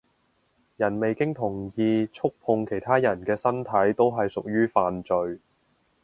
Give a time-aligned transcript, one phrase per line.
[0.77, 5.37] 人未經同意觸碰其他人嘅身體都係屬於犯罪